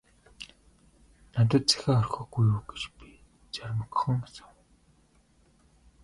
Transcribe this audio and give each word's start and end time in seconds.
-Надад 1.33 1.63
захиа 1.71 1.93
орхиогүй 2.01 2.45
юу 2.53 2.61
гэж 2.69 2.81
би 2.97 3.09
зоримогхон 3.53 4.17
асуув. 4.27 4.57